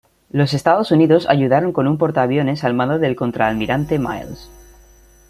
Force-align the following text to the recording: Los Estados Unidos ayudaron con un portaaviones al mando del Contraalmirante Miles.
Los 0.31 0.55
Estados 0.55 0.89
Unidos 0.91 1.27
ayudaron 1.29 1.73
con 1.73 1.85
un 1.87 1.99
portaaviones 1.99 2.63
al 2.63 2.73
mando 2.73 2.97
del 2.97 3.15
Contraalmirante 3.15 3.99
Miles. 3.99 4.49